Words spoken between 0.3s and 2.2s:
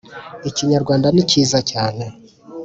iknyarwanda ni cyiza cyane